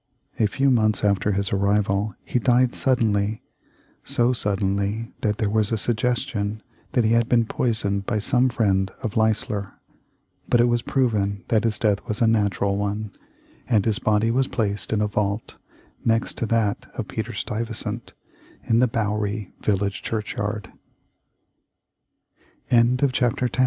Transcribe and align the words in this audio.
A 0.39 0.47
few 0.47 0.71
months 0.71 1.03
after 1.03 1.33
his 1.33 1.53
arrival 1.53 2.15
he 2.25 2.39
died 2.39 2.73
suddenly, 2.73 3.43
so 4.03 4.33
suddenly 4.33 5.13
that 5.21 5.37
there 5.37 5.47
was 5.47 5.71
a 5.71 5.77
suggestion 5.77 6.63
that 6.93 7.05
he 7.05 7.11
had 7.11 7.29
been 7.29 7.45
poisoned 7.45 8.07
by 8.07 8.17
some 8.17 8.49
friend 8.49 8.89
of 9.03 9.15
Leisler. 9.15 9.73
But 10.49 10.59
it 10.59 10.65
was 10.65 10.81
proven 10.81 11.43
that 11.49 11.65
his 11.65 11.77
death 11.77 12.03
was 12.07 12.19
a 12.19 12.25
natural 12.25 12.77
one, 12.77 13.11
and 13.69 13.85
his 13.85 13.99
body 13.99 14.31
was 14.31 14.47
placed 14.47 14.91
in 14.91 15.01
a 15.01 15.07
vault 15.07 15.57
next 16.03 16.35
to 16.39 16.47
that 16.47 16.87
of 16.95 17.07
Peter 17.07 17.33
Stuyvesant, 17.33 18.13
i 18.67 19.49